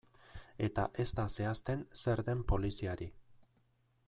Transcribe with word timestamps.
Eta 0.67 0.85
ez 1.03 1.05
da 1.19 1.25
zehazten 1.35 1.83
zer 2.05 2.25
den 2.31 2.43
poliziari. 2.53 3.13